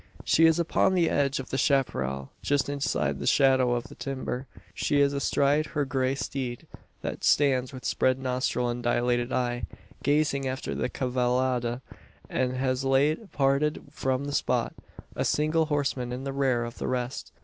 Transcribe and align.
She 0.23 0.47
is 0.47 0.57
upon 0.57 0.95
the 0.95 1.11
edge 1.11 1.39
of 1.39 1.51
the 1.51 1.59
chapparal, 1.59 2.31
just 2.41 2.69
inside 2.69 3.19
the 3.19 3.27
shadow 3.27 3.73
of 3.75 3.83
the 3.83 3.93
timber. 3.93 4.47
She 4.73 4.99
is 4.99 5.13
astride 5.13 5.67
her 5.77 5.85
grey 5.85 6.15
steed, 6.15 6.65
that 7.03 7.23
stands 7.23 7.71
with 7.71 7.85
spread 7.85 8.17
nostril 8.17 8.67
and 8.67 8.81
dilated 8.81 9.31
eye, 9.31 9.67
gazing 10.01 10.47
after 10.47 10.73
the 10.73 10.89
cavallada 10.89 11.83
that 12.29 12.49
has 12.55 12.83
late 12.83 13.31
parted 13.31 13.83
from 13.91 14.25
the 14.25 14.33
spot 14.33 14.73
a 15.15 15.23
single 15.23 15.65
horseman 15.67 16.11
in 16.11 16.23
the 16.23 16.33
rear 16.33 16.63
of 16.63 16.79
the 16.79 16.87
rest. 16.87 17.31